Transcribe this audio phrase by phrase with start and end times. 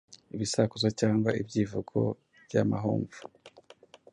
[0.35, 1.97] ibisakuzo cyangwa ibyivugo
[2.45, 3.19] by’amahomvu,